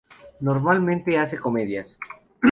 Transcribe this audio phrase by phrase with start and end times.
[0.39, 1.99] Normalmente hace comedias.